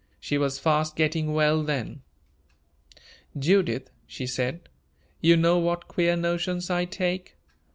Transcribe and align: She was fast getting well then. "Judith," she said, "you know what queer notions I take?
She 0.19 0.39
was 0.39 0.57
fast 0.57 0.95
getting 0.95 1.31
well 1.31 1.61
then. 1.61 2.01
"Judith," 3.37 3.91
she 4.07 4.25
said, 4.25 4.67
"you 5.19 5.37
know 5.37 5.59
what 5.59 5.87
queer 5.87 6.15
notions 6.15 6.71
I 6.71 6.85
take? 6.85 7.37